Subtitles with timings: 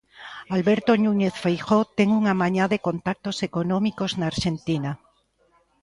[0.55, 4.91] Alberto Núñez Feijóo ten unha mañá de contactos económicos na Arxentina.